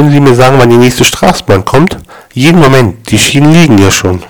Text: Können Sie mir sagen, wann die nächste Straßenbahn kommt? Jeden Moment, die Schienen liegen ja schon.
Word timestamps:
Können 0.00 0.12
Sie 0.12 0.20
mir 0.20 0.34
sagen, 0.34 0.56
wann 0.58 0.70
die 0.70 0.78
nächste 0.78 1.04
Straßenbahn 1.04 1.62
kommt? 1.62 1.98
Jeden 2.32 2.58
Moment, 2.58 3.10
die 3.10 3.18
Schienen 3.18 3.52
liegen 3.52 3.76
ja 3.76 3.90
schon. 3.90 4.22